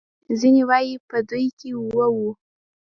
[0.39, 2.29] ځینې وايي په دوی کې اوه وو.